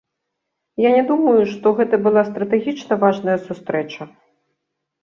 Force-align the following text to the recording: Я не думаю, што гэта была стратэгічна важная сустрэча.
Я 0.87 0.93
не 0.95 1.03
думаю, 1.11 1.41
што 1.51 1.75
гэта 1.81 2.01
была 2.09 2.25
стратэгічна 2.33 2.93
важная 3.05 3.37
сустрэча. 3.47 4.03